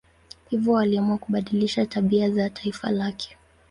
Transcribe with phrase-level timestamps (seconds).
[0.49, 3.37] Hivyo aliamua kubadilisha tabia za taifa lake.